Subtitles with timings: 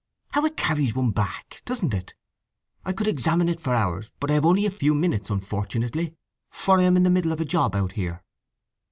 [0.31, 2.15] How it carries one back, doesn't it!
[2.83, 6.15] I could examine it for hours, but I have only a few minutes, unfortunately;
[6.49, 8.23] for I am in the middle of a job out here."